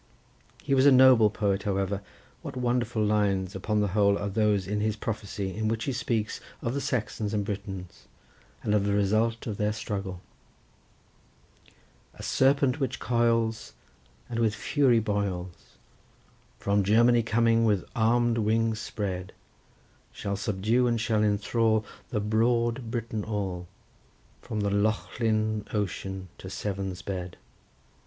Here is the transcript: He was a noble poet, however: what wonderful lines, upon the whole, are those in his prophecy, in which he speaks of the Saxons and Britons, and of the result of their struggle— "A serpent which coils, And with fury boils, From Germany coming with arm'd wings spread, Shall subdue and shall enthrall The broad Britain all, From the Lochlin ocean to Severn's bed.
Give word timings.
He 0.63 0.73
was 0.73 0.87
a 0.87 0.91
noble 0.91 1.29
poet, 1.29 1.61
however: 1.61 2.01
what 2.41 2.57
wonderful 2.57 3.05
lines, 3.05 3.53
upon 3.55 3.81
the 3.81 3.89
whole, 3.89 4.17
are 4.17 4.29
those 4.29 4.65
in 4.65 4.79
his 4.81 4.95
prophecy, 4.95 5.53
in 5.55 5.67
which 5.67 5.83
he 5.83 5.93
speaks 5.93 6.39
of 6.59 6.73
the 6.73 6.81
Saxons 6.81 7.35
and 7.35 7.45
Britons, 7.45 8.07
and 8.63 8.73
of 8.73 8.83
the 8.85 8.93
result 8.95 9.45
of 9.45 9.57
their 9.57 9.71
struggle— 9.71 10.19
"A 12.15 12.23
serpent 12.23 12.79
which 12.79 12.99
coils, 12.99 13.73
And 14.27 14.39
with 14.39 14.55
fury 14.55 14.97
boils, 14.97 15.77
From 16.57 16.83
Germany 16.83 17.21
coming 17.21 17.63
with 17.63 17.85
arm'd 17.95 18.39
wings 18.39 18.79
spread, 18.79 19.33
Shall 20.11 20.35
subdue 20.35 20.87
and 20.87 20.99
shall 20.99 21.23
enthrall 21.23 21.85
The 22.09 22.19
broad 22.19 22.89
Britain 22.89 23.23
all, 23.23 23.67
From 24.41 24.61
the 24.61 24.71
Lochlin 24.71 25.67
ocean 25.73 26.29
to 26.39 26.49
Severn's 26.49 27.03
bed. 27.03 27.37